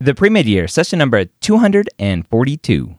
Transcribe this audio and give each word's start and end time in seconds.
The 0.00 0.14
pre 0.14 0.30
med 0.30 0.46
year, 0.46 0.68
session 0.68 1.00
number 1.00 1.24
242. 1.24 2.94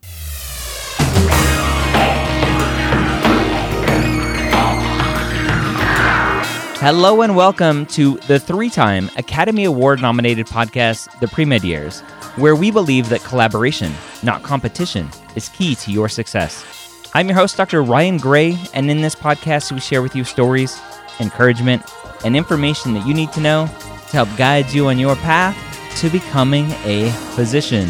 Hello 6.82 7.22
and 7.22 7.38
welcome 7.38 7.86
to 7.86 8.18
the 8.28 8.38
three 8.38 8.70
time 8.70 9.10
Academy 9.16 9.64
Award 9.64 10.02
nominated 10.02 10.48
podcast, 10.48 11.18
The 11.22 11.30
Pre 11.30 11.46
Med 11.46 11.64
Years, 11.64 12.02
where 12.36 12.58
we 12.58 12.70
believe 12.70 13.08
that 13.08 13.24
collaboration, 13.24 13.94
not 14.22 14.44
competition, 14.44 15.08
is 15.38 15.48
key 15.48 15.76
to 15.76 15.94
your 15.94 16.10
success. 16.10 16.66
I'm 17.14 17.30
your 17.30 17.38
host, 17.38 17.56
Dr. 17.56 17.82
Ryan 17.82 18.18
Gray, 18.18 18.58
and 18.74 18.92
in 18.92 19.02
this 19.02 19.16
podcast, 19.16 19.72
we 19.72 19.80
share 19.80 20.02
with 20.02 20.18
you 20.18 20.26
stories, 20.26 20.78
encouragement, 21.22 21.82
and 22.26 22.36
information 22.36 22.94
that 22.96 23.08
you 23.08 23.14
need 23.14 23.32
to 23.32 23.40
know 23.40 23.68
to 23.68 24.12
help 24.12 24.28
guide 24.36 24.70
you 24.74 24.88
on 24.88 25.00
your 25.00 25.16
path 25.16 25.56
to 25.98 26.10
becoming 26.10 26.72
a 26.84 27.10
physician. 27.36 27.90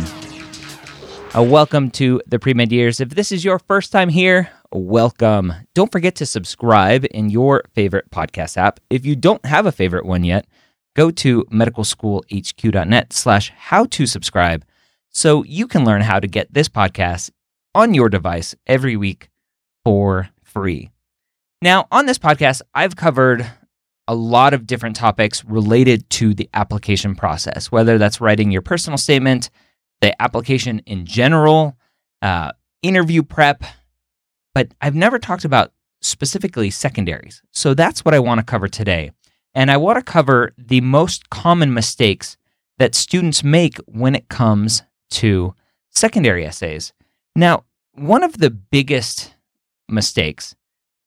A 1.35 1.43
welcome 1.43 1.91
to 1.91 2.21
the 2.25 2.39
pre 2.39 2.53
med 2.53 2.71
years. 2.71 2.99
If 2.99 3.09
this 3.09 3.31
is 3.31 3.45
your 3.45 3.59
first 3.59 3.91
time 3.91 4.09
here, 4.09 4.49
welcome. 4.71 5.53
Don't 5.75 5.91
forget 5.91 6.15
to 6.15 6.25
subscribe 6.25 7.05
in 7.11 7.29
your 7.29 7.63
favorite 7.73 8.09
podcast 8.11 8.57
app. 8.57 8.79
If 8.89 9.05
you 9.05 9.15
don't 9.15 9.45
have 9.45 9.65
a 9.65 9.71
favorite 9.71 10.05
one 10.05 10.23
yet, 10.23 10.47
go 10.95 11.11
to 11.11 11.43
medicalschoolhq.net 11.45 13.13
slash 13.13 13.51
how 13.55 13.85
to 13.85 14.05
subscribe 14.05 14.65
so 15.09 15.43
you 15.43 15.67
can 15.67 15.85
learn 15.85 16.01
how 16.01 16.19
to 16.19 16.27
get 16.27 16.53
this 16.53 16.69
podcast 16.69 17.29
on 17.75 17.93
your 17.93 18.09
device 18.09 18.55
every 18.65 18.95
week 18.95 19.29
for 19.83 20.29
free. 20.43 20.89
Now, 21.61 21.87
on 21.91 22.05
this 22.05 22.17
podcast, 22.17 22.61
I've 22.73 22.95
covered 22.95 23.45
a 24.09 24.15
lot 24.15 24.55
of 24.55 24.65
different 24.65 24.95
topics 24.95 25.45
related 25.45 26.09
to 26.09 26.33
the 26.33 26.49
application 26.55 27.13
process, 27.13 27.71
whether 27.71 27.99
that's 27.99 28.19
writing 28.19 28.49
your 28.49 28.63
personal 28.63 28.97
statement, 28.97 29.51
the 30.01 30.19
application 30.19 30.79
in 30.87 31.05
general, 31.05 31.77
uh, 32.23 32.51
interview 32.81 33.21
prep, 33.21 33.63
but 34.55 34.73
I've 34.81 34.95
never 34.95 35.19
talked 35.19 35.45
about 35.45 35.73
specifically 36.01 36.71
secondaries. 36.71 37.43
So 37.51 37.75
that's 37.75 38.03
what 38.03 38.15
I 38.15 38.19
want 38.19 38.39
to 38.39 38.43
cover 38.43 38.67
today. 38.67 39.11
And 39.53 39.69
I 39.69 39.77
want 39.77 39.97
to 39.99 40.11
cover 40.11 40.53
the 40.57 40.81
most 40.81 41.29
common 41.29 41.71
mistakes 41.71 42.35
that 42.79 42.95
students 42.95 43.43
make 43.43 43.77
when 43.85 44.15
it 44.15 44.27
comes 44.27 44.81
to 45.11 45.53
secondary 45.91 46.47
essays. 46.47 46.93
Now, 47.35 47.65
one 47.93 48.23
of 48.23 48.39
the 48.39 48.49
biggest 48.49 49.35
mistakes 49.87 50.55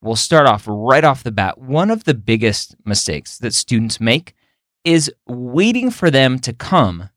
we'll 0.03 0.17
start 0.17 0.47
off 0.47 0.65
right 0.67 1.05
off 1.05 1.23
the 1.23 1.31
bat. 1.31 1.59
One 1.59 1.91
of 1.91 2.05
the 2.05 2.15
biggest 2.15 2.75
mistakes 2.85 3.39
that 3.39 3.55
students 3.55 4.01
make 4.01 4.35
is 4.85 5.11
waiting 5.27 5.91
for 5.91 6.11
them 6.11 6.39
to 6.41 6.53
come 6.53 7.09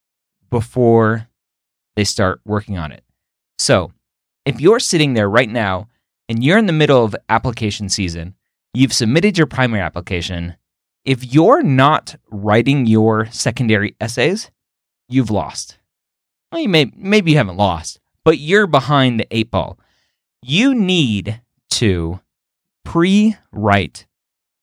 before 0.49 1.27
they 1.95 2.03
start 2.03 2.39
working 2.45 2.77
on 2.77 2.91
it. 2.91 3.03
So, 3.57 3.91
if 4.45 4.61
you're 4.61 4.79
sitting 4.79 5.13
there 5.13 5.29
right 5.29 5.49
now 5.49 5.87
and 6.29 6.43
you're 6.43 6.57
in 6.59 6.67
the 6.67 6.73
middle 6.73 7.03
of 7.03 7.15
application 7.29 7.89
season, 7.89 8.35
you've 8.73 8.93
submitted 8.93 9.37
your 9.37 9.47
primary 9.47 9.81
application, 9.81 10.55
if 11.03 11.33
you're 11.33 11.63
not 11.63 12.15
writing 12.29 12.85
your 12.85 13.25
secondary 13.31 13.95
essays, 13.99 14.51
you've 15.07 15.31
lost. 15.31 15.77
Well, 16.51 16.61
you 16.61 16.69
may 16.69 16.91
maybe 16.95 17.31
you 17.31 17.37
haven't 17.37 17.57
lost, 17.57 17.99
but 18.23 18.37
you're 18.37 18.67
behind 18.67 19.19
the 19.19 19.27
eight 19.31 19.49
ball. 19.49 19.79
You 20.41 20.75
need 20.75 21.41
to 21.71 22.19
pre 22.85 23.35
write 23.51 24.05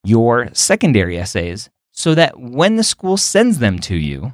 your 0.02 0.48
secondary 0.54 1.18
essays 1.18 1.68
so 1.90 2.14
that 2.14 2.40
when 2.40 2.76
the 2.76 2.84
school 2.84 3.18
sends 3.18 3.58
them 3.58 3.78
to 3.80 3.96
you, 3.96 4.32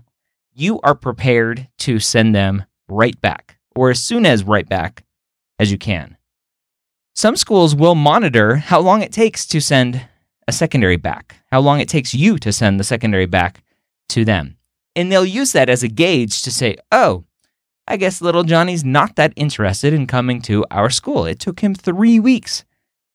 you 0.54 0.80
are 0.82 0.94
prepared 0.94 1.68
to 1.78 1.98
send 1.98 2.34
them 2.34 2.64
right 2.88 3.20
back 3.20 3.58
or 3.74 3.90
as 3.90 4.02
soon 4.02 4.24
as 4.24 4.44
right 4.44 4.68
back 4.68 5.04
as 5.58 5.72
you 5.72 5.78
can. 5.78 6.16
Some 7.14 7.34
schools 7.34 7.74
will 7.74 7.96
monitor 7.96 8.56
how 8.56 8.78
long 8.78 9.02
it 9.02 9.12
takes 9.12 9.44
to 9.46 9.60
send 9.60 10.06
a 10.46 10.52
secondary 10.52 10.96
back, 10.96 11.42
how 11.50 11.60
long 11.60 11.80
it 11.80 11.88
takes 11.88 12.14
you 12.14 12.38
to 12.38 12.52
send 12.52 12.78
the 12.78 12.84
secondary 12.84 13.26
back 13.26 13.64
to 14.10 14.24
them. 14.24 14.56
And 14.94 15.10
they'll 15.10 15.24
use 15.24 15.52
that 15.52 15.68
as 15.68 15.82
a 15.82 15.88
gauge 15.88 16.42
to 16.42 16.50
say, 16.50 16.76
oh, 16.92 17.24
I 17.86 17.96
guess 17.96 18.20
little 18.20 18.44
Johnny's 18.44 18.84
not 18.84 19.16
that 19.16 19.32
interested 19.34 19.92
in 19.92 20.06
coming 20.06 20.40
to 20.42 20.64
our 20.70 20.90
school. 20.90 21.24
It 21.24 21.40
took 21.40 21.60
him 21.60 21.74
three 21.74 22.20
weeks 22.20 22.64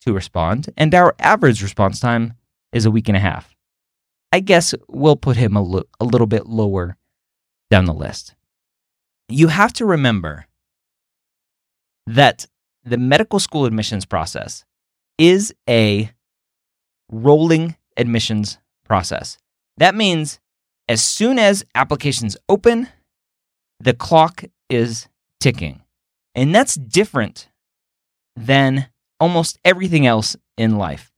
to 0.06 0.14
respond, 0.14 0.70
and 0.78 0.94
our 0.94 1.16
average 1.20 1.62
response 1.62 2.00
time 2.00 2.34
is 2.72 2.86
a 2.86 2.92
week 2.92 3.08
and 3.08 3.18
a 3.18 3.22
half. 3.22 3.56
I 4.32 4.40
guess 4.40 4.74
we'll 4.88 5.16
put 5.16 5.38
him 5.38 5.56
a, 5.56 5.62
lo- 5.62 5.84
a 6.00 6.06
little 6.06 6.28
bit 6.28 6.48
lower 6.48 6.98
down 7.70 7.86
the 7.86 7.94
list. 7.94 8.36
You 9.30 9.48
have 9.48 9.74
to 9.74 9.86
remember 9.86 10.46
that 12.08 12.46
the 12.84 12.98
medical 12.98 13.40
school 13.40 13.66
admissions 13.66 14.06
process 14.06 14.66
is 15.18 15.54
a 15.70 16.12
rolling 17.12 17.76
admissions 17.96 18.58
process. 18.86 19.38
That 19.78 19.96
means 19.96 20.40
as 20.90 21.04
soon 21.04 21.40
as 21.40 21.64
applications 21.76 22.36
open, 22.50 22.90
the 23.80 23.94
clock 23.94 24.44
is 24.70 25.08
ticking. 25.40 25.82
And 26.36 26.54
that's 26.54 26.76
different 26.76 27.50
than 28.36 28.88
almost 29.20 29.60
everything 29.64 30.06
else 30.06 30.36
in 30.58 30.78
life. 30.78 31.12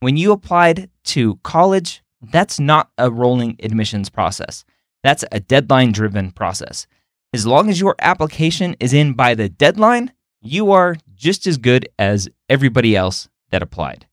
When 0.00 0.16
you 0.16 0.32
applied 0.32 0.90
to 1.04 1.36
college, 1.42 2.02
that's 2.22 2.58
not 2.58 2.90
a 2.98 3.10
rolling 3.10 3.56
admissions 3.62 4.10
process. 4.10 4.64
That's 5.02 5.24
a 5.32 5.40
deadline 5.40 5.92
driven 5.92 6.30
process. 6.30 6.86
As 7.32 7.46
long 7.46 7.68
as 7.68 7.80
your 7.80 7.94
application 8.00 8.76
is 8.80 8.92
in 8.92 9.14
by 9.14 9.34
the 9.34 9.48
deadline, 9.48 10.12
you 10.42 10.72
are 10.72 10.96
just 11.14 11.46
as 11.46 11.58
good 11.58 11.88
as 11.98 12.28
everybody 12.48 12.96
else 12.96 13.28
that 13.50 13.62
applied. 13.62 14.06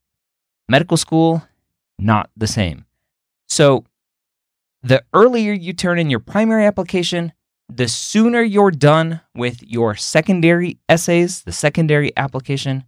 Medical 0.69 0.97
school, 0.97 1.43
not 1.97 2.29
the 2.35 2.47
same. 2.47 2.85
So, 3.47 3.85
the 4.83 5.03
earlier 5.13 5.53
you 5.53 5.73
turn 5.73 5.99
in 5.99 6.09
your 6.09 6.19
primary 6.19 6.65
application, 6.65 7.33
the 7.69 7.87
sooner 7.87 8.41
you're 8.41 8.71
done 8.71 9.21
with 9.35 9.63
your 9.63 9.95
secondary 9.95 10.77
essays, 10.87 11.41
the 11.41 11.51
secondary 11.51 12.15
application, 12.15 12.85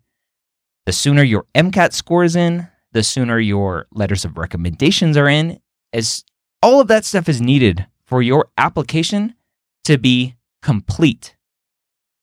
the 0.90 0.94
sooner 0.94 1.22
your 1.22 1.46
MCAT 1.54 1.94
score 1.94 2.24
is 2.24 2.36
in, 2.36 2.68
the 2.94 3.04
sooner 3.04 3.38
your 3.38 3.86
letters 3.92 4.26
of 4.26 4.40
recommendations 4.40 5.18
are 5.18 5.30
in, 5.30 5.60
as 5.94 6.24
all 6.64 6.82
of 6.82 6.88
that 6.88 7.06
stuff 7.06 7.30
is 7.30 7.40
needed 7.40 7.86
for 8.08 8.24
your 8.24 8.50
application 8.58 9.36
to 9.84 10.00
be 10.00 10.36
complete. 10.64 11.36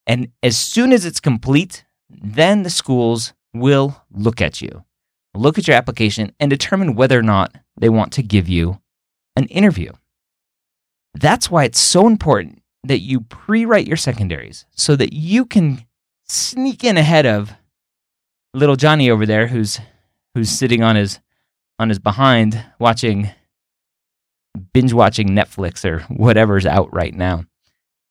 And 0.04 0.32
as 0.42 0.56
soon 0.56 0.92
as 0.92 1.04
it's 1.04 1.20
complete, 1.20 1.84
then 2.10 2.64
the 2.64 2.70
schools 2.70 3.34
will 3.54 4.02
look 4.10 4.40
at 4.40 4.60
you, 4.60 4.84
look 5.32 5.58
at 5.58 5.68
your 5.68 5.76
application, 5.76 6.32
and 6.40 6.50
determine 6.50 6.96
whether 6.96 7.16
or 7.16 7.22
not 7.22 7.54
they 7.76 7.88
want 7.88 8.12
to 8.14 8.22
give 8.24 8.48
you 8.48 8.80
an 9.36 9.46
interview. 9.46 9.92
That's 11.14 11.48
why 11.48 11.62
it's 11.62 11.78
so 11.78 12.08
important 12.08 12.62
that 12.82 12.98
you 12.98 13.20
pre 13.20 13.64
write 13.64 13.86
your 13.86 13.96
secondaries 13.96 14.66
so 14.72 14.96
that 14.96 15.12
you 15.12 15.46
can 15.46 15.86
sneak 16.24 16.82
in 16.82 16.96
ahead 16.96 17.26
of 17.26 17.54
little 18.56 18.76
Johnny 18.76 19.10
over 19.10 19.26
there 19.26 19.46
who's 19.46 19.78
who's 20.34 20.50
sitting 20.50 20.82
on 20.82 20.96
his 20.96 21.20
on 21.78 21.88
his 21.88 21.98
behind 21.98 22.64
watching 22.78 23.30
binge 24.72 24.92
watching 24.92 25.28
Netflix 25.28 25.84
or 25.84 26.00
whatever's 26.14 26.66
out 26.66 26.92
right 26.92 27.14
now. 27.14 27.44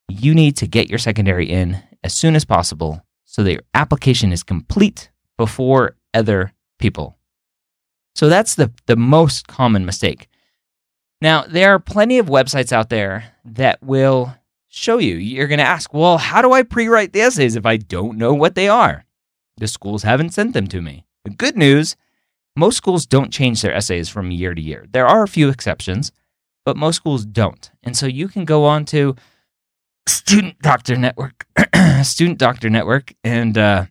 You 0.07 0.35
need 0.35 0.55
to 0.57 0.67
get 0.67 0.89
your 0.89 0.99
secondary 0.99 1.49
in 1.49 1.81
as 2.03 2.13
soon 2.13 2.35
as 2.35 2.45
possible 2.45 3.03
so 3.25 3.43
that 3.43 3.51
your 3.51 3.63
application 3.73 4.31
is 4.31 4.43
complete 4.43 5.09
before 5.37 5.97
other 6.13 6.53
people. 6.77 7.17
So 8.13 8.29
that's 8.29 8.55
the, 8.55 8.71
the 8.85 8.95
most 8.95 9.47
common 9.47 9.85
mistake. 9.85 10.27
Now, 11.21 11.43
there 11.47 11.73
are 11.73 11.79
plenty 11.79 12.19
of 12.19 12.27
websites 12.27 12.71
out 12.71 12.89
there 12.89 13.33
that 13.43 13.81
will 13.81 14.35
show 14.67 14.99
you. 14.99 15.15
You're 15.15 15.47
going 15.47 15.59
to 15.59 15.65
ask, 15.65 15.93
well, 15.93 16.17
how 16.17 16.41
do 16.41 16.53
I 16.53 16.63
pre 16.63 16.87
write 16.87 17.13
the 17.13 17.21
essays 17.21 17.55
if 17.55 17.65
I 17.65 17.77
don't 17.77 18.17
know 18.17 18.33
what 18.33 18.55
they 18.55 18.69
are? 18.69 19.04
The 19.57 19.67
schools 19.67 20.03
haven't 20.03 20.33
sent 20.33 20.53
them 20.53 20.67
to 20.67 20.81
me. 20.81 21.05
The 21.23 21.31
good 21.31 21.57
news 21.57 21.95
most 22.55 22.77
schools 22.77 23.05
don't 23.05 23.33
change 23.33 23.61
their 23.61 23.73
essays 23.73 24.07
from 24.07 24.31
year 24.31 24.53
to 24.53 24.61
year. 24.61 24.85
There 24.91 25.05
are 25.05 25.23
a 25.23 25.27
few 25.27 25.49
exceptions, 25.49 26.11
but 26.63 26.77
most 26.77 26.95
schools 26.95 27.25
don't. 27.25 27.69
And 27.83 27.97
so 27.97 28.05
you 28.05 28.27
can 28.27 28.45
go 28.45 28.65
on 28.65 28.85
to 28.85 29.15
Student 30.07 30.59
Doctor 30.59 30.95
Network, 30.95 31.45
Student 32.03 32.39
Doctor 32.39 32.69
Network, 32.69 33.13
and 33.23 33.57
uh, 33.57 33.85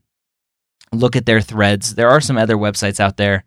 look 0.93 1.15
at 1.15 1.27
their 1.27 1.41
threads. 1.41 1.95
There 1.95 2.09
are 2.09 2.21
some 2.21 2.39
other 2.39 2.57
websites 2.57 3.01
out 3.01 3.17
there 3.17 3.45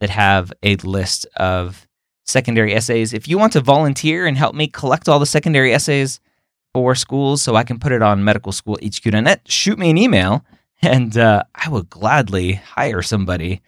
that 0.00 0.10
have 0.10 0.52
a 0.62 0.76
list 0.76 1.26
of 1.36 1.86
secondary 2.24 2.74
essays. 2.74 3.12
If 3.12 3.28
you 3.28 3.38
want 3.38 3.52
to 3.52 3.60
volunteer 3.60 4.26
and 4.26 4.36
help 4.36 4.54
me 4.54 4.66
collect 4.66 5.08
all 5.08 5.20
the 5.20 5.26
secondary 5.26 5.72
essays 5.72 6.20
for 6.74 6.94
schools 6.96 7.40
so 7.40 7.54
I 7.54 7.62
can 7.62 7.78
put 7.78 7.92
it 7.92 8.02
on 8.02 8.24
medicalschoolhq.net, 8.24 9.42
shoot 9.46 9.78
me 9.78 9.90
an 9.90 9.98
email 9.98 10.44
and 10.82 11.16
uh, 11.16 11.42
I 11.54 11.68
will 11.68 11.82
gladly 11.82 12.54
hire 12.54 13.02
somebody 13.02 13.62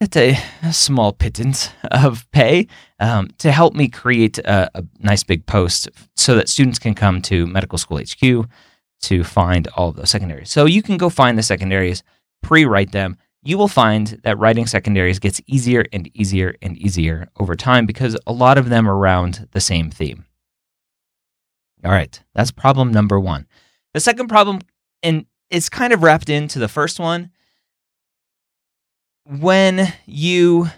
at 0.00 0.16
a, 0.16 0.36
a 0.62 0.72
small 0.72 1.12
pittance 1.12 1.70
of 1.90 2.30
pay 2.30 2.68
um, 3.00 3.28
to 3.38 3.50
help 3.50 3.74
me 3.74 3.88
create 3.88 4.38
a, 4.38 4.70
a, 4.74 4.84
nice 5.00 5.22
big 5.22 5.46
post 5.46 5.88
so 6.16 6.34
that 6.34 6.48
students 6.48 6.78
can 6.78 6.94
come 6.94 7.22
to 7.22 7.46
Medical 7.46 7.78
School 7.78 7.98
HQ 7.98 8.48
to 9.02 9.24
find 9.24 9.68
all 9.68 9.88
of 9.88 9.96
those 9.96 10.10
secondaries. 10.10 10.50
So 10.50 10.66
you 10.66 10.82
can 10.82 10.96
go 10.96 11.08
find 11.08 11.38
the 11.38 11.42
secondaries, 11.42 12.02
pre 12.42 12.64
write 12.64 12.92
them. 12.92 13.16
You 13.42 13.58
will 13.58 13.68
find 13.68 14.20
that 14.24 14.38
writing 14.38 14.66
secondaries 14.66 15.18
gets 15.18 15.40
easier 15.46 15.84
and 15.92 16.10
easier 16.14 16.54
and 16.62 16.76
easier 16.78 17.28
over 17.38 17.54
time 17.54 17.84
because 17.84 18.16
a 18.26 18.32
lot 18.32 18.56
of 18.56 18.70
them 18.70 18.88
are 18.88 18.96
around 18.96 19.48
the 19.52 19.60
same 19.60 19.90
theme. 19.90 20.24
All 21.84 21.92
right, 21.92 22.18
that's 22.34 22.50
problem 22.50 22.90
number 22.90 23.20
one. 23.20 23.46
The 23.92 24.00
second 24.00 24.28
problem, 24.28 24.60
and 25.02 25.26
it's 25.50 25.68
kind 25.68 25.92
of 25.92 26.02
wrapped 26.02 26.28
into 26.28 26.58
the 26.58 26.68
first 26.68 26.98
one, 26.98 27.30
when 29.26 29.92
you 30.06 30.68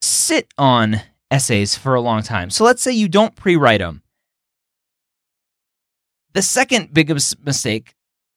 sit 0.00 0.48
on 0.56 1.00
essays 1.30 1.76
for 1.76 1.94
a 1.94 2.00
long 2.00 2.22
time. 2.22 2.50
So 2.50 2.64
let's 2.64 2.82
say 2.82 2.92
you 2.92 3.08
don't 3.08 3.34
pre 3.34 3.56
write 3.56 3.80
them. 3.80 4.02
The 6.34 6.42
second 6.42 6.92
biggest 6.92 7.44
mistake 7.44 7.94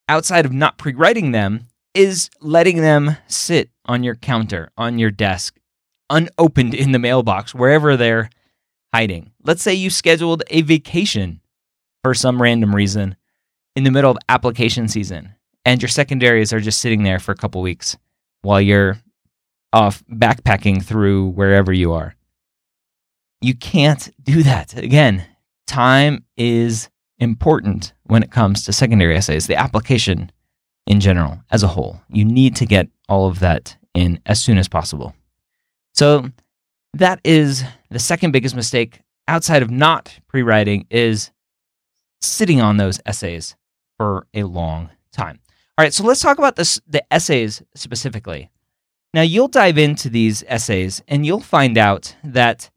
outside 0.10 0.45
of 0.45 0.51
not 0.51 0.78
pre 0.78 0.94
writing 0.94 1.31
them 1.31 1.68
is 1.94 2.30
letting 2.39 2.81
them 2.81 3.18
sit 3.28 3.69
on 3.86 4.04
your 4.04 4.16
counter, 4.16 4.69
on 4.78 4.98
your 4.98 5.12
desk, 5.12 5.60
unopened 6.10 6.74
in 6.74 6.92
the 6.92 7.00
mailbox, 7.00 7.54
wherever 7.54 7.98
they're 7.98 8.30
hiding. 8.94 9.31
Let's 9.44 9.62
say 9.62 9.74
you 9.74 9.89
scheduled 9.89 10.44
a 10.50 10.62
vacation 10.62 11.42
for 12.04 12.13
some 12.13 12.42
random 12.42 12.74
reason 12.74 13.16
in 13.75 13.83
the 13.83 13.92
middle 13.92 14.12
of 14.12 14.18
application 14.30 14.88
season 14.88 15.36
and 15.66 15.81
your 15.81 15.90
secondaries 15.90 16.54
are 16.54 16.60
just 16.60 16.80
sitting 16.80 17.04
there 17.04 17.19
for 17.19 17.31
a 17.31 17.36
couple 17.36 17.62
weeks 17.62 17.98
while 18.42 18.62
you're 18.62 18.98
off 19.74 20.04
backpacking 20.12 20.84
through 20.84 21.30
wherever 21.30 21.72
you 21.72 21.94
are. 21.94 22.16
You 23.42 23.56
can't 23.56 24.10
do 24.22 24.44
that. 24.44 24.78
Again, 24.78 25.25
time 25.68 26.25
is 26.38 26.90
important 27.19 27.94
when 28.04 28.24
it 28.24 28.31
comes 28.31 28.66
to 28.66 28.74
secondary 28.74 29.16
essays, 29.16 29.48
the 29.48 29.56
application 29.56 30.31
in 30.88 31.00
general 31.00 31.40
as 31.52 31.64
a 31.64 31.68
whole. 31.68 32.02
You 32.10 32.25
need 32.25 32.56
to 32.57 32.66
get 32.66 32.90
all 33.07 33.28
of 33.28 33.40
that 33.40 33.78
in 33.94 34.19
as 34.25 34.42
soon 34.42 34.57
as 34.57 34.68
possible. 34.68 35.16
So 35.94 36.30
that 36.94 37.19
is 37.24 37.64
the 37.90 38.00
second 38.00 38.31
biggest 38.31 38.56
mistake 38.56 39.02
outside 39.28 39.62
of 39.62 39.69
not 39.69 40.19
pre-writing 40.28 40.88
is 40.90 41.31
sitting 42.22 42.62
on 42.62 42.78
those 42.78 43.00
essays 43.06 43.56
for 43.98 44.28
a 44.34 44.44
long 44.44 44.90
time. 45.12 45.40
All 45.77 45.83
right, 45.83 45.94
so 45.94 46.03
let's 46.03 46.21
talk 46.21 46.38
about 46.38 46.56
this 46.56 46.81
the 46.88 47.03
essays 47.13 47.63
specifically. 47.75 48.50
Now, 49.13 49.21
you'll 49.21 49.47
dive 49.47 49.77
into 49.77 50.09
these 50.09 50.44
essays 50.47 51.01
and 51.07 51.25
you'll 51.25 51.41
find 51.41 51.77
out 51.77 52.15
that 52.23 52.69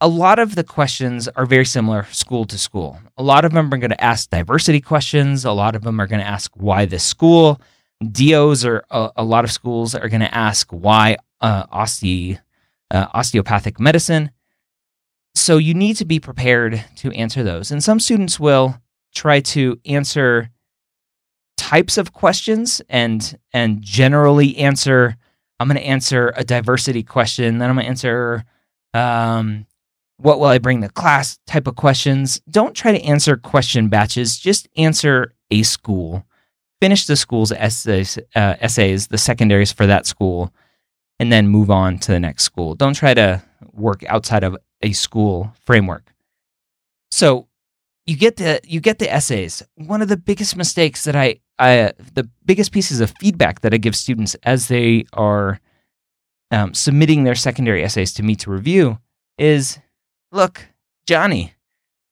a 0.00 0.08
lot 0.08 0.38
of 0.38 0.54
the 0.54 0.64
questions 0.64 1.28
are 1.28 1.44
very 1.46 1.64
similar 1.64 2.04
school 2.10 2.44
to 2.46 2.56
school. 2.56 2.98
A 3.18 3.22
lot 3.22 3.44
of 3.44 3.52
them 3.52 3.72
are 3.72 3.78
going 3.78 3.90
to 3.90 4.04
ask 4.04 4.30
diversity 4.30 4.80
questions. 4.80 5.44
A 5.44 5.52
lot 5.52 5.76
of 5.76 5.82
them 5.82 6.00
are 6.00 6.06
going 6.06 6.20
to 6.20 6.26
ask 6.26 6.52
why 6.54 6.86
this 6.86 7.04
school. 7.04 7.60
DOs 8.12 8.64
or 8.64 8.82
a, 8.90 9.10
a 9.16 9.24
lot 9.24 9.44
of 9.44 9.52
schools 9.52 9.94
are 9.94 10.08
going 10.08 10.20
to 10.22 10.34
ask 10.34 10.70
why 10.70 11.18
uh, 11.40 11.64
uh, 11.70 13.06
osteopathic 13.12 13.78
medicine. 13.78 14.30
So 15.34 15.58
you 15.58 15.74
need 15.74 15.96
to 15.96 16.04
be 16.04 16.18
prepared 16.18 16.82
to 16.96 17.12
answer 17.12 17.42
those. 17.42 17.70
And 17.70 17.84
some 17.84 18.00
students 18.00 18.40
will 18.40 18.80
try 19.14 19.40
to 19.40 19.78
answer 19.84 20.50
types 21.60 21.98
of 21.98 22.14
questions 22.14 22.80
and 22.88 23.38
and 23.52 23.82
generally 23.82 24.56
answer 24.56 25.14
i'm 25.58 25.68
going 25.68 25.76
to 25.76 25.86
answer 25.86 26.32
a 26.36 26.42
diversity 26.42 27.02
question 27.02 27.58
then 27.58 27.68
i'm 27.68 27.76
going 27.76 27.84
to 27.84 27.90
answer 27.90 28.44
um, 28.94 29.66
what 30.16 30.40
will 30.40 30.46
i 30.46 30.58
bring 30.58 30.80
the 30.80 30.88
class 30.88 31.38
type 31.46 31.66
of 31.66 31.76
questions. 31.76 32.40
Don't 32.50 32.74
try 32.74 32.92
to 32.92 33.02
answer 33.02 33.36
question 33.36 33.88
batches 33.88 34.38
just 34.38 34.68
answer 34.76 35.34
a 35.50 35.62
school. 35.62 36.24
Finish 36.80 37.06
the 37.06 37.16
school's 37.16 37.52
essays, 37.52 38.18
uh, 38.34 38.54
essays 38.60 39.08
the 39.08 39.18
secondaries 39.18 39.70
for 39.70 39.86
that 39.86 40.06
school 40.06 40.52
and 41.18 41.30
then 41.30 41.48
move 41.48 41.70
on 41.70 41.98
to 41.98 42.12
the 42.12 42.20
next 42.20 42.44
school. 42.44 42.74
Don't 42.74 42.94
try 42.94 43.12
to 43.12 43.42
work 43.72 44.02
outside 44.08 44.42
of 44.42 44.56
a 44.80 44.92
school 44.92 45.52
framework. 45.66 46.14
So 47.10 47.48
you 48.06 48.16
get 48.16 48.36
the 48.36 48.60
you 48.64 48.80
get 48.80 48.98
the 48.98 49.12
essays. 49.12 49.62
One 49.74 50.00
of 50.00 50.08
the 50.08 50.16
biggest 50.16 50.56
mistakes 50.56 51.04
that 51.04 51.14
I, 51.14 51.40
I 51.60 51.92
the 52.14 52.28
biggest 52.44 52.72
pieces 52.72 53.00
of 53.00 53.12
feedback 53.20 53.60
that 53.60 53.74
I 53.74 53.76
give 53.76 53.94
students 53.94 54.34
as 54.42 54.68
they 54.68 55.04
are 55.12 55.60
um, 56.50 56.74
submitting 56.74 57.24
their 57.24 57.34
secondary 57.34 57.84
essays 57.84 58.12
to 58.14 58.22
me 58.22 58.34
to 58.36 58.50
review 58.50 58.98
is, 59.38 59.78
look, 60.32 60.66
Johnny, 61.06 61.54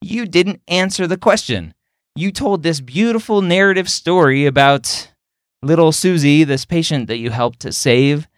you 0.01 0.27
didn't 0.27 0.63
answer 0.69 1.07
the 1.07 1.17
question. 1.17 1.75
You 2.15 2.31
told 2.31 2.63
this 2.63 2.81
beautiful 2.81 3.43
narrative 3.43 3.89
story 3.89 4.47
about 4.47 5.13
little 5.63 5.93
Susie, 5.93 6.45
this 6.45 6.65
patient 6.65 7.09
that 7.09 7.19
you 7.19 7.31
helped 7.31 7.61
to 7.61 7.73
save, 7.73 8.29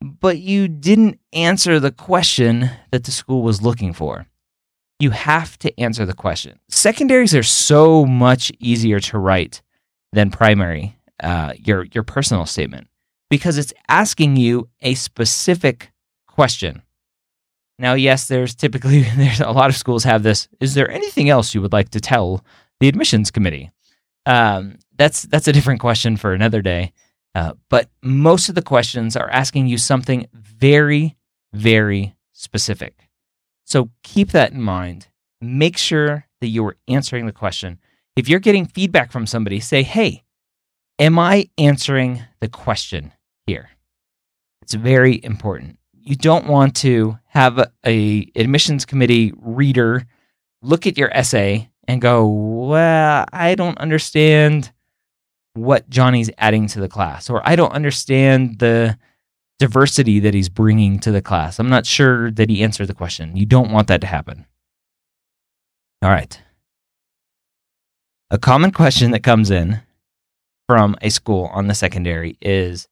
but 0.00 0.38
you 0.38 0.68
didn't 0.68 1.18
answer 1.32 1.80
the 1.80 1.92
question 1.92 2.70
that 2.92 3.04
the 3.04 3.10
school 3.10 3.42
was 3.42 3.62
looking 3.62 3.92
for 3.92 4.26
you 4.98 5.10
have 5.10 5.58
to 5.58 5.78
answer 5.80 6.06
the 6.06 6.14
question. 6.14 6.58
Secondaries 6.68 7.34
are 7.34 7.42
so 7.42 8.06
much 8.06 8.50
easier 8.58 9.00
to 9.00 9.18
write 9.18 9.62
than 10.12 10.30
primary, 10.30 10.98
uh, 11.22 11.52
your 11.58 11.84
your 11.92 12.04
personal 12.04 12.46
statement, 12.46 12.88
because 13.30 13.58
it's 13.58 13.72
asking 13.88 14.36
you 14.36 14.68
a 14.80 14.94
specific 14.94 15.92
question. 16.26 16.82
Now, 17.78 17.94
yes, 17.94 18.28
there's 18.28 18.54
typically 18.54 19.02
there's 19.16 19.40
a 19.40 19.50
lot 19.50 19.70
of 19.70 19.76
schools 19.76 20.04
have 20.04 20.22
this. 20.22 20.48
Is 20.60 20.74
there 20.74 20.90
anything 20.90 21.28
else 21.28 21.54
you 21.54 21.62
would 21.62 21.72
like 21.72 21.90
to 21.90 22.00
tell 22.00 22.44
the 22.80 22.88
admissions 22.88 23.30
committee? 23.30 23.70
Um, 24.24 24.78
that's 24.96 25.22
that's 25.22 25.48
a 25.48 25.52
different 25.52 25.80
question 25.80 26.16
for 26.16 26.32
another 26.32 26.62
day. 26.62 26.92
Uh, 27.34 27.52
but 27.68 27.90
most 28.02 28.48
of 28.48 28.54
the 28.54 28.62
questions 28.62 29.14
are 29.14 29.28
asking 29.28 29.66
you 29.66 29.76
something 29.76 30.26
very, 30.32 31.16
very 31.52 32.16
specific. 32.32 33.10
So 33.64 33.90
keep 34.02 34.30
that 34.30 34.52
in 34.52 34.62
mind. 34.62 35.08
Make 35.42 35.76
sure 35.76 36.26
that 36.40 36.46
you 36.46 36.64
are 36.64 36.76
answering 36.88 37.26
the 37.26 37.32
question. 37.32 37.78
If 38.16 38.28
you're 38.28 38.40
getting 38.40 38.66
feedback 38.66 39.12
from 39.12 39.26
somebody, 39.26 39.60
say, 39.60 39.82
hey, 39.82 40.24
am 40.98 41.18
I 41.18 41.50
answering 41.58 42.22
the 42.40 42.48
question 42.48 43.12
here? 43.46 43.68
It's 44.62 44.74
very 44.74 45.22
important. 45.22 45.78
You 45.92 46.16
don't 46.16 46.46
want 46.46 46.74
to 46.76 47.18
have 47.26 47.70
a, 47.84 48.30
admissions 48.34 48.86
committee 48.86 49.32
reader 49.36 50.06
look 50.62 50.86
at 50.86 50.96
your 50.96 51.14
essay 51.14 51.70
and 51.86 52.00
go, 52.00 52.26
well, 52.26 53.26
I 53.32 53.54
don't 53.54 53.78
understand 53.78 54.72
what 55.54 55.88
Johnny's 55.88 56.30
adding 56.38 56.66
to 56.68 56.80
the 56.80 56.88
class, 56.88 57.30
or 57.30 57.42
I 57.48 57.54
don't 57.56 57.72
understand 57.72 58.58
the 58.58 58.98
diversity 59.58 60.20
that 60.20 60.34
he's 60.34 60.48
bringing 60.48 60.98
to 61.00 61.10
the 61.10 61.22
class. 61.22 61.58
I'm 61.58 61.68
not 61.68 61.86
sure 61.86 62.30
that 62.32 62.50
he 62.50 62.62
answered 62.62 62.88
the 62.88 62.94
question. 62.94 63.36
You 63.36 63.46
don't 63.46 63.70
want 63.70 63.88
that 63.88 64.00
to 64.02 64.06
happen. 64.06 64.46
All 66.02 66.10
right. 66.10 66.40
A 68.28 68.38
common 68.38 68.72
question 68.72 69.12
that 69.12 69.22
comes 69.22 69.52
in 69.52 69.82
from 70.66 70.96
a 71.00 71.10
school 71.10 71.48
on 71.52 71.68
the 71.68 71.74
secondary 71.74 72.36
is 72.42 72.88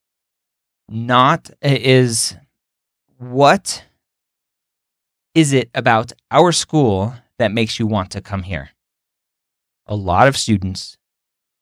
not 0.88 1.50
is 1.60 2.36
what 3.18 3.84
is 5.34 5.52
it 5.52 5.70
about 5.74 6.12
our 6.30 6.52
school 6.52 7.14
that 7.38 7.50
makes 7.50 7.80
you 7.80 7.86
want 7.88 8.12
to 8.12 8.20
come 8.20 8.44
here? 8.44 8.70
A 9.88 9.96
lot 9.96 10.28
of 10.28 10.36
students 10.36 10.98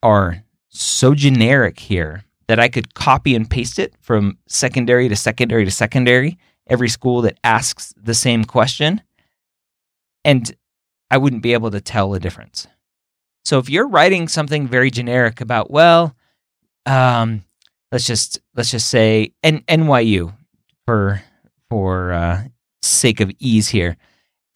are 0.02 0.44
so 0.68 1.14
generic 1.14 1.78
here 1.78 2.24
that 2.48 2.60
I 2.60 2.68
could 2.68 2.92
copy 2.92 3.34
and 3.34 3.48
paste 3.48 3.78
it 3.78 3.94
from 4.02 4.36
secondary 4.48 5.08
to 5.08 5.16
secondary 5.16 5.64
to 5.64 5.70
secondary, 5.70 6.36
every 6.66 6.90
school 6.90 7.22
that 7.22 7.38
asks 7.42 7.94
the 7.96 8.12
same 8.12 8.44
question, 8.44 9.00
and 10.26 10.54
I 11.10 11.16
wouldn't 11.16 11.42
be 11.42 11.54
able 11.54 11.70
to 11.70 11.80
tell 11.80 12.10
the 12.10 12.20
difference. 12.20 12.66
So 13.44 13.58
if 13.58 13.68
you're 13.68 13.88
writing 13.88 14.28
something 14.28 14.66
very 14.68 14.90
generic 14.90 15.40
about, 15.40 15.70
well, 15.70 16.14
um, 16.86 17.44
let's 17.90 18.06
just 18.06 18.40
let's 18.54 18.70
just 18.70 18.88
say 18.88 19.32
N- 19.42 19.64
NYU 19.68 20.32
for 20.86 21.22
for 21.70 22.12
uh, 22.12 22.44
sake 22.82 23.20
of 23.20 23.30
ease 23.38 23.68
here. 23.68 23.96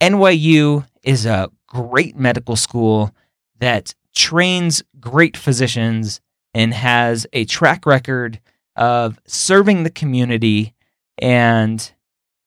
NYU 0.00 0.86
is 1.02 1.26
a 1.26 1.50
great 1.66 2.16
medical 2.16 2.56
school 2.56 3.14
that 3.58 3.94
trains 4.14 4.82
great 5.00 5.36
physicians 5.36 6.20
and 6.54 6.72
has 6.72 7.26
a 7.32 7.44
track 7.44 7.86
record 7.86 8.40
of 8.76 9.18
serving 9.26 9.82
the 9.82 9.90
community 9.90 10.74
and 11.18 11.92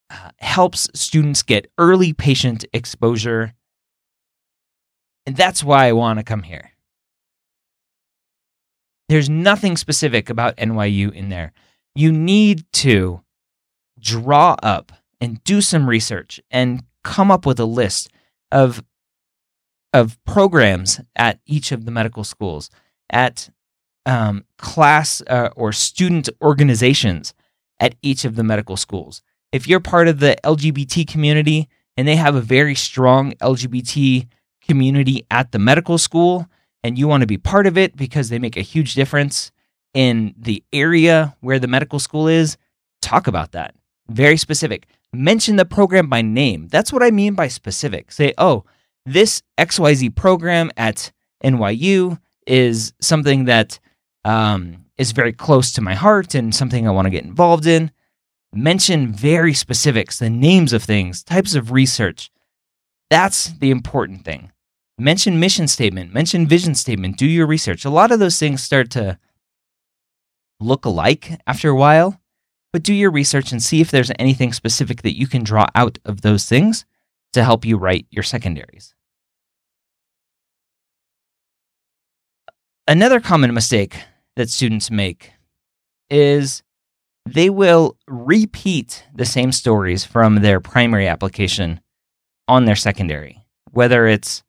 uh, 0.10 0.32
helps 0.40 0.90
students 0.94 1.44
get 1.44 1.72
early 1.78 2.14
patient 2.14 2.66
exposure. 2.74 3.54
And 5.26 5.36
that's 5.36 5.64
why 5.64 5.88
I 5.88 5.92
want 5.92 6.20
to 6.20 6.24
come 6.24 6.44
here. 6.44 6.72
There's 9.10 9.30
nothing 9.30 9.76
specific 9.76 10.30
about 10.30 10.58
NYU 10.58 11.12
in 11.12 11.30
there. 11.30 11.52
You 11.96 12.12
need 12.12 12.66
to 12.74 13.22
draw 14.00 14.56
up 14.62 14.92
and 15.20 15.44
do 15.44 15.62
some 15.62 15.90
research 15.90 16.40
and 16.52 16.84
come 17.04 17.32
up 17.32 17.46
with 17.46 17.60
a 17.60 17.66
list 17.66 18.10
of 18.52 18.84
of 19.92 20.24
programs 20.24 21.02
at 21.16 21.40
each 21.48 21.72
of 21.72 21.86
the 21.86 21.92
medical 21.92 22.24
schools, 22.24 22.70
at 23.10 23.50
um, 24.06 24.46
class 24.58 25.22
uh, 25.28 25.50
or 25.56 25.72
student 25.72 26.30
organizations 26.42 27.34
at 27.80 27.96
each 28.02 28.26
of 28.26 28.36
the 28.36 28.44
medical 28.44 28.78
schools. 28.78 29.22
If 29.52 29.68
you're 29.68 29.80
part 29.80 30.08
of 30.08 30.20
the 30.20 30.38
LGBT 30.44 31.08
community 31.08 31.68
and 31.98 32.08
they 32.08 32.18
have 32.18 32.36
a 32.36 32.42
very 32.42 32.76
strong 32.76 33.32
LGBT 33.34 34.28
community 34.70 35.26
at 35.32 35.52
the 35.52 35.60
medical 35.60 35.98
school, 35.98 36.48
and 36.84 36.98
you 36.98 37.08
want 37.08 37.22
to 37.22 37.28
be 37.28 37.38
part 37.38 37.68
of 37.68 37.78
it 37.78 37.96
because 37.96 38.30
they 38.30 38.40
make 38.40 38.56
a 38.56 38.62
huge 38.62 38.94
difference 38.94 39.52
in 39.94 40.36
the 40.38 40.64
area 40.72 41.36
where 41.42 41.60
the 41.60 41.68
medical 41.68 42.00
school 42.00 42.28
is, 42.28 42.56
talk 43.02 43.28
about 43.28 43.52
that. 43.54 43.74
Very 44.08 44.38
specific. 44.38 44.88
Mention 45.12 45.56
the 45.56 45.66
program 45.66 46.08
by 46.08 46.22
name. 46.22 46.68
That's 46.68 46.94
what 46.94 47.02
I 47.02 47.10
mean 47.10 47.34
by 47.34 47.48
specific. 47.48 48.12
Say, 48.12 48.34
oh, 48.38 48.64
this 49.06 49.42
XYZ 49.58 50.16
program 50.16 50.72
at 50.78 51.12
NYU 51.44 52.20
is 52.46 52.94
something 53.02 53.46
that 53.46 53.80
um, 54.24 54.86
is 54.98 55.12
very 55.12 55.34
close 55.34 55.72
to 55.74 55.82
my 55.82 55.96
heart 55.96 56.36
and 56.36 56.54
something 56.54 56.88
I 56.88 56.92
want 56.92 57.08
to 57.08 57.12
get 57.12 57.24
involved 57.24 57.66
in. 57.66 57.92
Mention 58.54 59.12
very 59.12 59.54
specifics, 59.54 60.20
the 60.20 60.30
names 60.30 60.74
of 60.74 60.84
things, 60.84 61.24
types 61.24 61.56
of 61.56 61.72
research. 61.72 62.32
That's 63.10 63.48
the 63.48 63.72
important 63.72 64.26
thing. 64.26 64.52
Mention 65.02 65.40
mission 65.40 65.70
statement, 65.70 66.14
mention 66.14 66.46
vision 66.46 66.76
statement, 66.76 67.16
do 67.16 67.26
your 67.26 67.48
research. 67.48 67.86
A 67.86 67.90
lot 67.90 68.12
of 68.12 68.20
those 68.20 68.38
things 68.38 68.62
start 68.62 68.90
to 68.92 69.18
look 70.60 70.84
alike 70.84 71.40
after 71.48 71.70
a 71.70 71.76
while, 71.76 72.20
but 72.74 72.84
do 72.84 72.94
your 72.94 73.10
research 73.10 73.54
and 73.54 73.64
see 73.64 73.80
if 73.80 73.92
there's 73.92 74.12
anything 74.20 74.52
specific 74.52 75.04
that 75.04 75.18
you 75.18 75.26
can 75.26 75.42
draw 75.42 75.68
out 75.74 76.00
of 76.04 76.20
those 76.20 76.50
things 76.50 76.86
to 77.32 77.46
help 77.46 77.64
you 77.64 77.78
write 77.78 78.08
your 78.12 78.24
secondaries. 78.24 78.94
Another 82.86 83.22
common 83.22 83.54
mistake 83.54 83.96
that 84.36 84.50
students 84.50 84.92
make 84.92 85.32
is 86.10 86.62
they 87.26 87.50
will 87.50 87.96
repeat 88.06 89.06
the 89.16 89.26
same 89.26 89.54
stories 89.54 90.04
from 90.04 90.42
their 90.42 90.60
primary 90.60 91.08
application 91.08 91.80
on 92.50 92.66
their 92.66 92.76
secondary, 92.76 93.46
whether 93.72 94.06
it's 94.06 94.44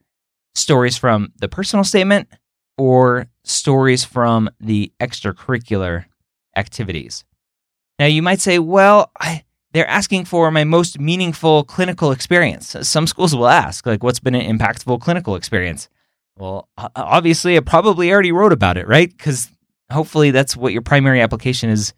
stories 0.55 0.97
from 0.97 1.33
the 1.39 1.49
personal 1.49 1.85
statement 1.85 2.29
or 2.77 3.27
stories 3.45 4.05
from 4.05 4.51
the 4.61 4.93
extracurricular 5.01 6.07
activities. 6.57 7.25
Now, 7.99 8.07
you 8.07 8.23
might 8.23 8.41
say, 8.41 8.59
well, 8.59 9.11
I, 9.21 9.45
they're 9.73 9.87
asking 9.87 10.25
for 10.25 10.51
my 10.51 10.65
most 10.65 10.99
meaningful 10.99 11.65
clinical 11.65 12.13
experience. 12.13 12.75
Some 12.83 13.07
schools 13.07 13.37
will 13.37 13.49
ask, 13.49 13.87
like, 13.87 14.03
what's 14.03 14.21
been 14.21 14.35
an 14.35 14.59
impactful 14.59 15.01
clinical 15.01 15.37
experience? 15.37 15.89
Well, 16.37 16.69
obviously, 16.97 17.57
I 17.57 17.61
probably 17.61 18.11
already 18.11 18.33
wrote 18.33 18.53
about 18.53 18.79
it, 18.79 18.89
right? 18.89 19.11
Because 19.11 19.51
hopefully, 19.93 20.31
that's 20.31 20.57
what 20.57 20.73
your 20.73 20.83
primary 20.83 21.21
application 21.21 21.69
is 21.69 21.93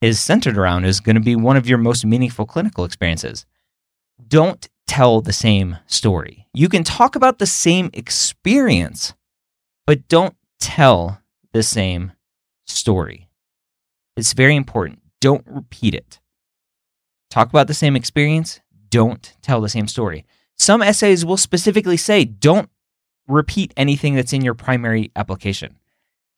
is 0.00 0.20
centered 0.20 0.56
around. 0.56 0.84
Is 0.84 1.00
going 1.00 1.16
to 1.16 1.20
be 1.20 1.34
one 1.34 1.56
of 1.56 1.68
your 1.68 1.78
most 1.78 2.06
meaningful 2.06 2.46
clinical 2.46 2.84
experiences. 2.84 3.44
Don't 4.28 4.68
tell 4.88 5.20
the 5.20 5.32
same 5.32 5.76
story. 5.86 6.48
You 6.52 6.68
can 6.68 6.82
talk 6.82 7.14
about 7.14 7.38
the 7.38 7.46
same 7.46 7.90
experience, 7.92 9.14
but 9.86 10.08
don't 10.08 10.34
tell 10.58 11.20
the 11.52 11.62
same 11.62 12.12
story. 12.66 13.28
It's 14.16 14.32
very 14.32 14.56
important. 14.56 15.00
Don't 15.20 15.44
repeat 15.46 15.94
it. 15.94 16.18
Talk 17.30 17.50
about 17.50 17.68
the 17.68 17.74
same 17.74 17.94
experience, 17.94 18.60
don't 18.90 19.34
tell 19.42 19.60
the 19.60 19.68
same 19.68 19.86
story. 19.86 20.24
Some 20.56 20.82
essays 20.82 21.24
will 21.24 21.36
specifically 21.36 21.96
say 21.96 22.24
don't 22.24 22.70
repeat 23.28 23.72
anything 23.76 24.14
that's 24.14 24.32
in 24.32 24.42
your 24.42 24.54
primary 24.54 25.12
application. 25.14 25.76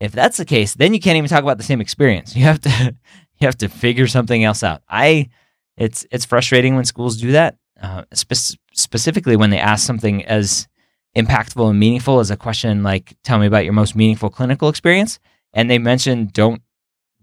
If 0.01 0.13
that's 0.13 0.37
the 0.37 0.45
case, 0.45 0.75
then 0.75 0.93
you 0.93 1.01
can't 1.01 1.17
even 1.17 1.29
talk 1.29 1.43
about 1.43 1.59
the 1.59 1.65
same 1.65 1.81
experience. 1.81 2.35
You 2.41 2.45
have 2.45 2.61
to 2.63 2.95
you 3.39 3.47
have 3.47 3.59
to 3.59 3.69
figure 3.69 4.07
something 4.07 4.45
else 4.45 4.63
out. 4.63 4.83
I 4.89 5.31
it's 5.77 6.05
it's 6.11 6.25
frustrating 6.25 6.75
when 6.75 6.85
schools 6.85 7.17
do 7.17 7.33
that, 7.33 7.57
uh, 7.81 8.05
spe- 8.13 8.57
specifically 8.73 9.37
when 9.37 9.51
they 9.51 9.59
ask 9.59 9.87
something 9.87 10.25
as 10.25 10.69
impactful 11.17 11.69
and 11.69 11.79
meaningful 11.79 12.21
as 12.21 12.31
a 12.31 12.37
question 12.37 12.83
like 12.83 13.17
"Tell 13.25 13.39
me 13.39 13.47
about 13.47 13.65
your 13.65 13.73
most 13.73 13.97
meaningful 13.97 14.31
clinical 14.31 14.69
experience," 14.69 15.19
and 15.53 15.71
they 15.71 15.79
mention 15.79 16.27
don't 16.33 16.63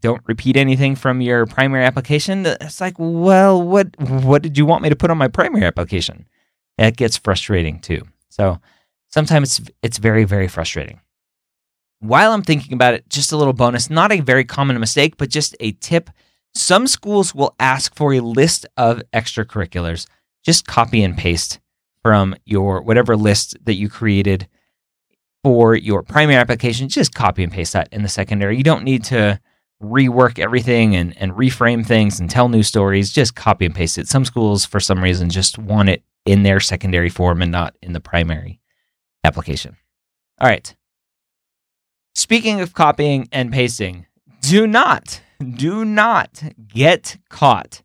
don't 0.01 0.21
repeat 0.27 0.57
anything 0.57 0.95
from 0.95 1.21
your 1.21 1.45
primary 1.45 1.83
application. 1.83 2.45
It's 2.45 2.81
like, 2.81 2.95
well, 2.97 3.61
what 3.61 3.87
what 3.99 4.41
did 4.41 4.57
you 4.57 4.65
want 4.65 4.83
me 4.83 4.89
to 4.89 4.95
put 4.95 5.09
on 5.09 5.17
my 5.17 5.27
primary 5.27 5.65
application? 5.65 6.27
It 6.77 6.97
gets 6.97 7.17
frustrating 7.17 7.79
too. 7.79 8.03
So 8.29 8.59
sometimes 9.07 9.59
it's 9.59 9.71
it's 9.81 9.97
very 9.97 10.23
very 10.23 10.47
frustrating. 10.47 11.01
While 11.99 12.31
I'm 12.31 12.43
thinking 12.43 12.73
about 12.73 12.93
it, 12.93 13.09
just 13.09 13.31
a 13.31 13.37
little 13.37 13.53
bonus, 13.53 13.89
not 13.89 14.11
a 14.11 14.19
very 14.19 14.45
common 14.45 14.79
mistake, 14.79 15.17
but 15.17 15.29
just 15.29 15.55
a 15.59 15.71
tip. 15.71 16.11
Some 16.53 16.87
schools 16.87 17.33
will 17.33 17.55
ask 17.59 17.95
for 17.95 18.13
a 18.13 18.19
list 18.19 18.65
of 18.77 19.01
extracurriculars. 19.13 20.05
Just 20.47 20.65
copy 20.65 21.03
and 21.03 21.17
paste 21.17 21.59
from 22.01 22.33
your 22.45 22.81
whatever 22.81 23.17
list 23.17 23.57
that 23.65 23.73
you 23.73 23.89
created 23.89 24.47
for 25.43 25.75
your 25.75 26.03
primary 26.03 26.39
application. 26.39 26.87
Just 26.87 27.13
copy 27.13 27.43
and 27.43 27.51
paste 27.51 27.73
that 27.73 27.89
in 27.91 28.01
the 28.01 28.07
secondary. 28.07 28.55
You 28.55 28.63
don't 28.63 28.85
need 28.85 29.03
to 29.05 29.41
rework 29.83 30.39
everything 30.39 30.95
and, 30.95 31.13
and 31.17 31.33
reframe 31.33 31.85
things 31.85 32.17
and 32.17 32.29
tell 32.29 32.47
new 32.47 32.63
stories, 32.63 33.11
just 33.11 33.35
copy 33.35 33.65
and 33.65 33.75
paste 33.75 33.97
it. 33.97 34.07
Some 34.07 34.23
schools, 34.23 34.63
for 34.63 34.79
some 34.79 35.03
reason, 35.03 35.29
just 35.29 35.57
want 35.57 35.89
it 35.89 36.01
in 36.25 36.43
their 36.43 36.61
secondary 36.61 37.09
form 37.09 37.41
and 37.41 37.51
not 37.51 37.75
in 37.81 37.91
the 37.91 37.99
primary 37.99 38.61
application. 39.25 39.75
All 40.39 40.47
right. 40.47 40.73
Speaking 42.15 42.61
of 42.61 42.73
copying 42.73 43.27
and 43.33 43.51
pasting, 43.51 44.05
do 44.39 44.65
not, 44.65 45.19
do 45.41 45.83
not 45.83 46.41
get 46.69 47.17
caught 47.29 47.81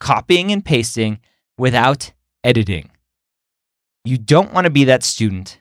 copying 0.00 0.50
and 0.50 0.64
pasting 0.64 1.20
without 1.58 2.12
editing. 2.44 2.90
You 4.04 4.18
don't 4.18 4.52
want 4.52 4.66
to 4.66 4.70
be 4.70 4.84
that 4.84 5.02
student 5.02 5.60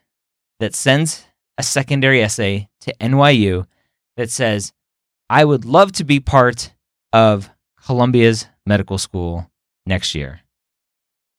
that 0.59 0.75
sends 0.75 1.25
a 1.57 1.63
secondary 1.63 2.21
essay 2.21 2.69
to 2.81 2.93
NYU 2.99 3.65
that 4.17 4.29
says, 4.29 4.73
I 5.29 5.43
would 5.43 5.65
love 5.65 5.91
to 5.93 6.03
be 6.03 6.19
part 6.19 6.71
of 7.11 7.49
Columbia's 7.81 8.47
medical 8.65 8.97
school 8.97 9.49
next 9.85 10.15
year. 10.15 10.41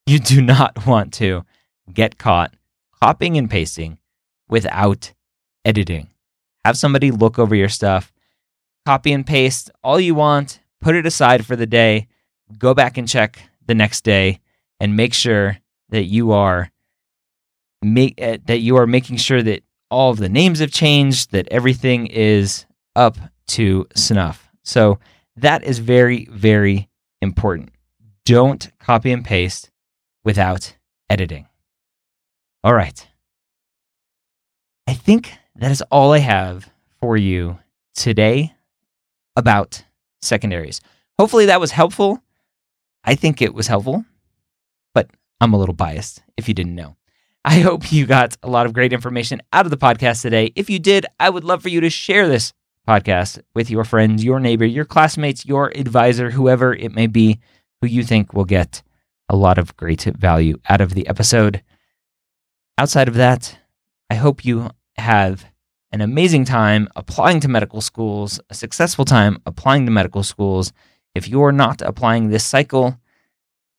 You 0.07 0.19
do 0.19 0.41
not 0.43 0.87
want 0.87 1.13
to 1.15 1.45
get 1.93 2.19
caught 2.19 2.55
copying 3.01 3.37
and 3.37 3.51
pasting 3.51 3.99
without 4.49 5.13
editing. 5.65 6.09
Have 6.65 6.79
somebody 6.79 7.11
look 7.11 7.39
over 7.39 7.55
your 7.55 7.69
stuff, 7.69 8.13
copy 8.85 9.13
and 9.13 9.27
paste 9.27 9.71
all 9.85 10.01
you 10.01 10.15
want, 10.15 10.61
put 10.81 10.97
it 10.97 11.07
aside 11.07 11.47
for 11.47 11.57
the 11.57 11.67
day, 11.67 12.09
go 12.59 12.75
back 12.75 12.97
and 12.97 13.09
check 13.09 13.39
the 13.67 13.75
next 13.75 14.03
day 14.03 14.41
and 14.81 14.97
make 14.97 15.15
sure 15.15 15.59
that 15.91 16.05
you 16.05 16.33
are 16.33 16.71
make 17.83 18.21
uh, 18.21 18.39
that 18.47 18.59
you 18.59 18.77
are 18.77 18.87
making 18.87 19.17
sure 19.17 19.43
that 19.43 19.63
all 19.91 20.11
of 20.11 20.19
the 20.19 20.29
names 20.29 20.59
have 20.59 20.73
changed, 20.73 21.31
that 21.33 21.49
everything 21.51 22.07
is 22.07 22.67
up 22.95 23.17
to 23.49 23.87
snuff. 23.95 24.51
So 24.65 24.99
that 25.37 25.63
is 25.63 25.79
very, 25.79 26.27
very 26.27 26.89
important. 27.21 27.71
Don't 28.25 28.71
copy 28.81 29.13
and 29.13 29.25
paste 29.25 29.71
without 30.25 30.77
editing. 31.09 31.47
All 32.65 32.75
right. 32.75 33.07
I 34.89 34.95
think 34.95 35.33
that 35.55 35.71
is 35.71 35.83
all 35.91 36.13
I 36.13 36.19
have 36.19 36.69
for 37.01 37.17
you 37.17 37.59
today 37.95 38.55
about 39.37 39.85
secondaries. 40.21 40.81
Hopefully 41.19 41.47
that 41.47 41.61
was 41.61 41.71
helpful. 41.71 42.23
I 43.05 43.15
think 43.15 43.41
it 43.41 43.55
was 43.55 43.69
helpful, 43.69 44.05
I'm 45.41 45.53
a 45.53 45.59
little 45.59 45.75
biased 45.75 46.23
if 46.37 46.49
you 46.49 46.55
didn't 46.55 46.75
know. 46.75 46.97
I 47.45 47.61
hope 47.61 47.93
you 47.93 48.07
got 48.07 48.37
a 48.43 48.49
lot 48.49 48.67
of 48.67 48.73
great 48.73 48.93
information 48.93 49.41
out 49.53 49.67
of 49.67 49.71
the 49.71 49.77
podcast 49.77 50.23
today. 50.23 50.53
If 50.57 50.69
you 50.71 50.79
did, 50.79 51.07
I 51.21 51.31
would 51.31 51.45
love 51.45 51.63
for 51.63 51.69
you 51.69 51.81
to 51.81 51.91
share 51.91 52.29
this 52.29 52.53
podcast 52.87 53.41
with 53.55 53.71
your 53.71 53.85
friends, 53.85 54.25
your 54.25 54.41
neighbor, 54.41 54.65
your 54.65 54.85
classmates, 54.85 55.45
your 55.45 55.73
advisor, 55.77 56.31
whoever 56.31 56.75
it 56.75 56.93
may 56.93 57.07
be 57.07 57.41
who 57.81 57.89
you 57.89 58.03
think 58.03 58.33
will 58.33 58.45
get 58.45 58.83
a 59.29 59.37
lot 59.37 59.59
of 59.59 59.77
great 59.77 60.03
value 60.05 60.59
out 60.69 60.81
of 60.81 60.95
the 60.95 61.07
episode. 61.09 61.63
Outside 62.79 63.09
of 63.09 63.15
that, 63.15 63.59
I 64.09 64.15
hope 64.15 64.45
you 64.45 64.71
have 64.97 65.47
an 65.93 66.01
amazing 66.01 66.45
time 66.45 66.89
applying 66.95 67.41
to 67.41 67.49
medical 67.49 67.81
schools, 67.81 68.41
a 68.51 68.55
successful 68.55 69.05
time 69.05 69.39
applying 69.47 69.85
to 69.87 69.93
medical 69.93 70.23
schools. 70.23 70.73
If 71.15 71.29
you're 71.29 71.53
not 71.53 71.83
applying 71.83 72.29
this 72.29 72.45
cycle, 72.45 72.99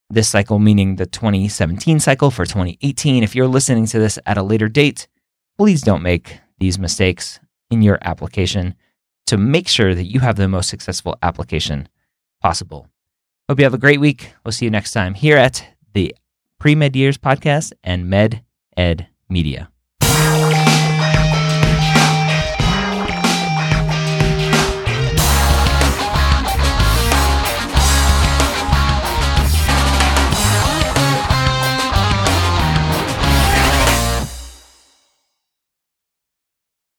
this 0.09 0.29
cycle 0.29 0.59
meaning 0.59 0.95
the 0.95 1.05
2017 1.05 1.99
cycle 1.99 2.31
for 2.31 2.45
2018, 2.45 3.23
if 3.23 3.35
you're 3.35 3.47
listening 3.47 3.85
to 3.87 3.99
this 3.99 4.17
at 4.25 4.37
a 4.37 4.43
later 4.43 4.69
date, 4.69 5.07
please 5.57 5.81
don't 5.81 6.01
make 6.01 6.39
these 6.59 6.79
mistakes 6.79 7.39
in 7.69 7.81
your 7.81 7.99
application 8.01 8.75
to 9.25 9.37
make 9.37 9.67
sure 9.67 9.93
that 9.93 10.05
you 10.05 10.21
have 10.21 10.37
the 10.37 10.47
most 10.47 10.69
successful 10.69 11.17
application 11.21 11.89
possible. 12.41 12.87
Hope 13.49 13.59
you 13.59 13.65
have 13.65 13.73
a 13.73 13.77
great 13.77 13.99
week. 13.99 14.33
We'll 14.43 14.51
see 14.51 14.65
you 14.65 14.71
next 14.71 14.91
time 14.91 15.13
here 15.13 15.37
at 15.37 15.65
the 15.93 16.15
Pre 16.59 16.75
Med 16.75 16.95
Years 16.95 17.17
podcast 17.17 17.73
and 17.83 18.09
Med 18.09 18.43
Ed 18.75 19.07
Media. 19.29 19.69